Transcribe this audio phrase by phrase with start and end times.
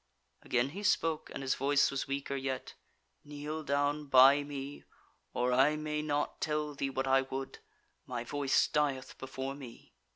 [0.41, 2.73] Again he spoke, and his voice was weaker yet:
[3.23, 4.83] "Kneel down by me,
[5.31, 7.59] or I may not tell thee what I would;
[8.07, 9.93] my voice dieth before me."